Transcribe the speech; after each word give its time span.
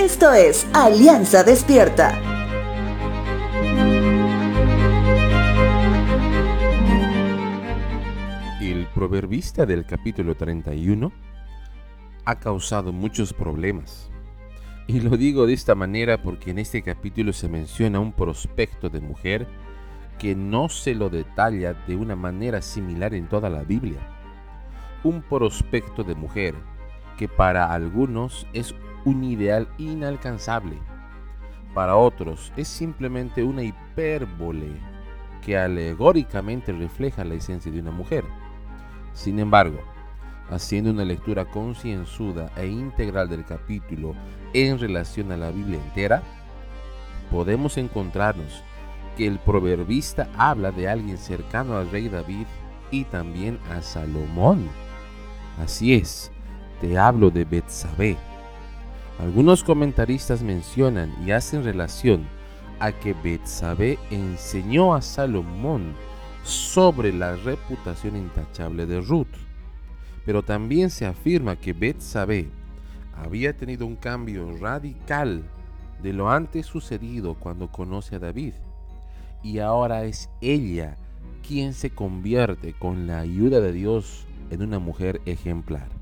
Esto 0.00 0.32
es 0.32 0.66
Alianza 0.72 1.44
Despierta. 1.44 2.18
El 8.62 8.86
proverbista 8.94 9.66
del 9.66 9.84
capítulo 9.84 10.34
31 10.34 11.12
ha 12.24 12.34
causado 12.36 12.94
muchos 12.94 13.34
problemas. 13.34 14.10
Y 14.86 15.00
lo 15.00 15.18
digo 15.18 15.46
de 15.46 15.52
esta 15.52 15.74
manera 15.74 16.22
porque 16.22 16.52
en 16.52 16.60
este 16.60 16.80
capítulo 16.80 17.34
se 17.34 17.50
menciona 17.50 18.00
un 18.00 18.14
prospecto 18.14 18.88
de 18.88 19.02
mujer 19.02 19.46
que 20.18 20.34
no 20.34 20.70
se 20.70 20.94
lo 20.94 21.10
detalla 21.10 21.74
de 21.74 21.96
una 21.96 22.16
manera 22.16 22.62
similar 22.62 23.12
en 23.12 23.28
toda 23.28 23.50
la 23.50 23.64
Biblia. 23.64 24.00
Un 25.04 25.20
prospecto 25.20 26.04
de 26.04 26.14
mujer 26.14 26.54
que 27.18 27.28
para 27.28 27.70
algunos 27.70 28.46
es 28.54 28.74
un 29.04 29.24
ideal 29.24 29.68
inalcanzable, 29.78 30.78
para 31.74 31.96
otros 31.96 32.52
es 32.56 32.68
simplemente 32.68 33.44
una 33.44 33.62
hipérbole 33.62 34.72
que 35.40 35.56
alegóricamente 35.56 36.72
refleja 36.72 37.24
la 37.24 37.34
esencia 37.34 37.70
de 37.70 37.80
una 37.80 37.92
mujer. 37.92 38.24
Sin 39.12 39.38
embargo, 39.38 39.78
haciendo 40.50 40.90
una 40.90 41.04
lectura 41.04 41.44
concienzuda 41.44 42.50
e 42.56 42.66
integral 42.66 43.28
del 43.28 43.44
capítulo 43.44 44.14
en 44.52 44.78
relación 44.78 45.30
a 45.30 45.36
la 45.36 45.50
Biblia 45.50 45.78
entera, 45.78 46.22
podemos 47.30 47.78
encontrarnos 47.78 48.64
que 49.16 49.26
el 49.26 49.38
proverbista 49.38 50.28
habla 50.36 50.72
de 50.72 50.88
alguien 50.88 51.18
cercano 51.18 51.76
al 51.76 51.90
rey 51.90 52.08
David 52.08 52.46
y 52.90 53.04
también 53.04 53.58
a 53.70 53.80
Salomón. 53.80 54.68
Así 55.62 55.94
es, 55.94 56.32
te 56.80 56.98
hablo 56.98 57.30
de 57.30 57.44
Betsabé. 57.44 58.16
Algunos 59.22 59.62
comentaristas 59.62 60.42
mencionan 60.42 61.14
y 61.26 61.32
hacen 61.32 61.62
relación 61.62 62.26
a 62.78 62.90
que 62.90 63.12
Betsabé 63.12 63.98
enseñó 64.10 64.94
a 64.94 65.02
Salomón 65.02 65.92
sobre 66.42 67.12
la 67.12 67.36
reputación 67.36 68.16
intachable 68.16 68.86
de 68.86 68.98
Ruth. 69.02 69.36
Pero 70.24 70.42
también 70.42 70.88
se 70.88 71.04
afirma 71.04 71.56
que 71.56 71.74
Betsabé 71.74 72.48
había 73.14 73.54
tenido 73.54 73.84
un 73.84 73.96
cambio 73.96 74.56
radical 74.56 75.42
de 76.02 76.14
lo 76.14 76.30
antes 76.30 76.64
sucedido 76.64 77.34
cuando 77.34 77.70
conoce 77.70 78.16
a 78.16 78.20
David. 78.20 78.54
Y 79.42 79.58
ahora 79.58 80.04
es 80.04 80.30
ella 80.40 80.96
quien 81.46 81.74
se 81.74 81.90
convierte 81.90 82.72
con 82.72 83.06
la 83.06 83.18
ayuda 83.18 83.60
de 83.60 83.72
Dios 83.72 84.24
en 84.50 84.62
una 84.62 84.78
mujer 84.78 85.20
ejemplar. 85.26 85.99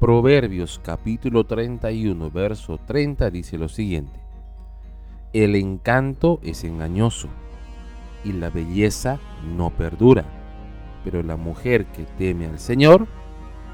Proverbios 0.00 0.78
capítulo 0.84 1.44
31, 1.44 2.30
verso 2.30 2.76
30 2.76 3.30
dice 3.30 3.56
lo 3.56 3.70
siguiente. 3.70 4.20
El 5.32 5.56
encanto 5.56 6.38
es 6.42 6.64
engañoso 6.64 7.28
y 8.22 8.32
la 8.32 8.50
belleza 8.50 9.18
no 9.56 9.70
perdura, 9.70 10.26
pero 11.02 11.22
la 11.22 11.38
mujer 11.38 11.86
que 11.86 12.04
teme 12.18 12.44
al 12.44 12.58
Señor 12.58 13.06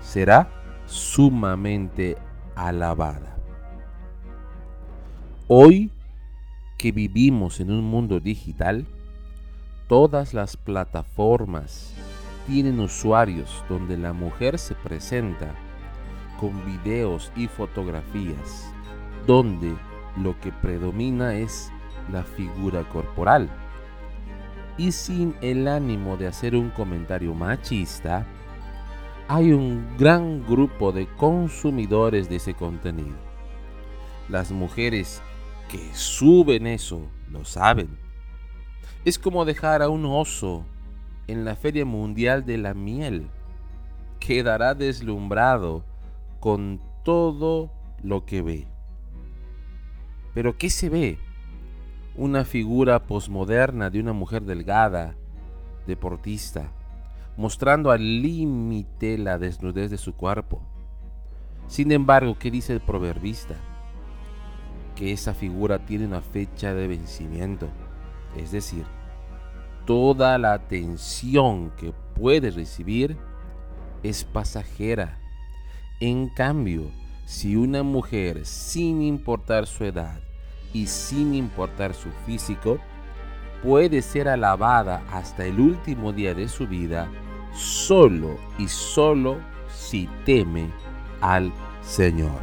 será 0.01 0.49
sumamente 0.87 2.17
alabada. 2.55 3.37
Hoy 5.49 5.91
que 6.79 6.93
vivimos 6.93 7.59
en 7.59 7.73
un 7.73 7.83
mundo 7.83 8.21
digital, 8.21 8.87
todas 9.89 10.35
las 10.35 10.57
plataformas 10.57 11.93
tienen 12.47 12.79
usuarios 12.79 13.65
donde 13.69 13.97
la 13.97 14.13
mujer 14.13 14.61
se 14.61 14.77
presenta 14.77 15.53
con 16.43 16.67
videos 16.67 17.31
y 17.37 17.47
fotografías, 17.47 18.75
donde 19.29 19.77
lo 20.17 20.39
que 20.41 20.51
predomina 20.51 21.37
es 21.37 21.71
la 22.11 22.25
figura 22.25 22.83
corporal. 22.89 23.49
Y 24.77 24.91
sin 24.91 25.37
el 25.41 25.69
ánimo 25.69 26.17
de 26.17 26.27
hacer 26.27 26.57
un 26.57 26.71
comentario 26.71 27.33
machista, 27.33 28.27
hay 29.29 29.53
un 29.53 29.87
gran 29.97 30.45
grupo 30.45 30.91
de 30.91 31.07
consumidores 31.07 32.29
de 32.29 32.37
ese 32.37 32.55
contenido. 32.55 33.15
Las 34.29 34.51
mujeres 34.51 35.23
que 35.71 35.95
suben 35.95 36.67
eso 36.67 37.03
lo 37.31 37.45
saben. 37.45 37.97
Es 39.05 39.17
como 39.17 39.45
dejar 39.45 39.81
a 39.81 39.89
un 39.89 40.05
oso 40.07 40.65
en 41.29 41.45
la 41.45 41.55
Feria 41.55 41.85
Mundial 41.85 42.45
de 42.45 42.59
la 42.59 42.75
Miel. 42.75 43.29
Quedará 44.19 44.75
deslumbrado 44.75 45.92
con 46.43 46.81
todo 47.05 47.71
lo 48.03 48.25
que 48.27 48.43
ve. 48.43 48.67
Pero 50.35 50.59
¿qué 50.59 50.71
se 50.71 50.89
ve? 50.89 51.21
Una 52.17 52.45
figura 52.45 53.07
posmoderna 53.07 53.91
de 53.91 54.01
una 54.01 54.13
mujer 54.13 54.43
delgada, 54.43 55.15
deportista, 55.87 56.73
mostrando 57.37 57.93
al 57.93 58.23
límite 58.23 59.19
la 59.19 59.39
desnudez 59.39 59.89
de 59.93 59.99
su 59.99 60.15
cuerpo. 60.17 60.61
Sin 61.69 61.93
embargo, 61.93 62.37
¿qué 62.37 62.51
dice 62.51 62.73
el 62.73 62.81
proverbista? 62.81 63.55
Que 64.97 65.13
esa 65.13 65.35
figura 65.35 65.87
tiene 65.87 66.07
una 66.07 66.23
fecha 66.23 66.75
de 66.75 66.89
vencimiento, 66.89 67.69
es 68.37 68.51
decir, 68.51 68.85
toda 69.87 70.37
la 70.39 70.55
atención 70.55 71.71
que 71.77 71.93
puede 72.17 72.51
recibir 72.51 73.17
es 74.03 74.25
pasajera 74.25 75.22
en 76.03 76.29
cambio, 76.31 76.91
si 77.27 77.55
una 77.55 77.85
mujer, 77.85 78.45
sin 78.45 79.03
importar 79.03 79.69
su 79.69 79.85
edad 79.85 80.19
y 80.73 80.89
sin 80.89 81.33
importar 81.33 81.95
su 81.95 82.11
físico, 82.27 82.79
puede 83.63 84.03
ser 84.03 84.29
alabada 84.29 85.05
hasta 85.13 85.45
el 85.47 85.61
último 85.61 86.13
día 86.13 86.35
de 86.35 86.49
su 86.49 86.67
vida, 86.67 87.09
solo 87.55 88.37
y 88.59 88.67
solo 88.67 89.39
si 89.73 90.09
teme 90.25 90.73
al 91.21 91.53
Señor. 91.83 92.41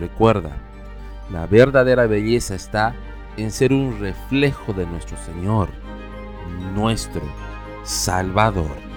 Recuerda, 0.00 0.56
la 1.30 1.46
verdadera 1.46 2.06
belleza 2.06 2.54
está 2.54 2.94
en 3.36 3.50
ser 3.50 3.74
un 3.74 4.00
reflejo 4.00 4.72
de 4.72 4.86
nuestro 4.86 5.18
Señor, 5.18 5.68
nuestro 6.74 7.20
Salvador. 7.84 8.95